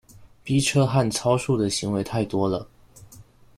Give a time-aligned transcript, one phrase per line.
[0.43, 2.67] 逼車和超速的行為太多了